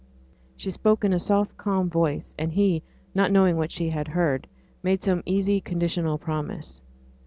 [0.57, 2.81] She spoke in a soft, calm voice; and he,
[3.13, 4.47] not knowing what she had heard,
[4.81, 6.81] made some easy conditional promise.